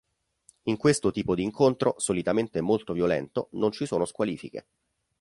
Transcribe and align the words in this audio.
In 0.63 0.77
questo 0.77 1.11
tipo 1.11 1.35
di 1.35 1.43
incontro, 1.43 1.93
solitamente 1.99 2.59
molto 2.59 2.91
violento, 2.93 3.49
non 3.51 3.71
ci 3.71 3.85
sono 3.85 4.05
squalifiche. 4.05 4.65